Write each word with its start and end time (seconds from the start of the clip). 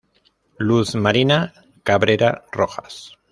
Luz 0.57 0.95
Marina 0.95 1.53
Cabrera 1.83 2.43
Rojas. 2.51 3.15